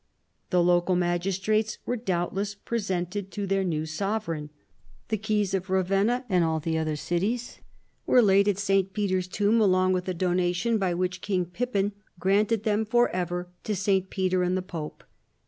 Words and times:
The 0.49 0.63
local 0.63 0.95
magistrates 0.95 1.77
were 1.85 1.95
doubt 1.95 2.33
less 2.33 2.55
presented 2.55 3.29
to 3.33 3.45
their 3.45 3.63
new 3.63 3.85
sovereign. 3.85 4.49
The 5.09 5.17
keys 5.19 5.53
of 5.53 5.67
Ravennn 5.67 6.07
nnd 6.27 6.39
nil 6.39 6.59
the 6.59 6.79
other 6.79 6.95
cities 6.95 7.59
were 8.07 8.19
laid 8.23 8.49
on 8.49 8.55
St. 8.55 8.87
104 8.87 8.95
CHARLEMAGNE. 8.95 8.95
Peter's 8.95 9.27
tomb 9.27 9.61
along 9.61 9.93
with 9.93 10.05
the 10.05 10.15
donation 10.15 10.79
by 10.79 10.95
which 10.95 11.21
King 11.21 11.45
Pippin 11.45 11.91
granted 12.17 12.63
them 12.63 12.83
for 12.83 13.09
ever 13.09 13.49
to 13.63 13.75
St. 13.75 14.09
Peter 14.09 14.41
and 14.41 14.57
the 14.57 14.63
pope. 14.63 15.03